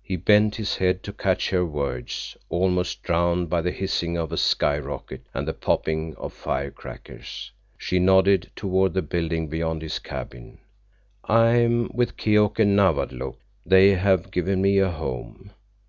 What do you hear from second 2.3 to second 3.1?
almost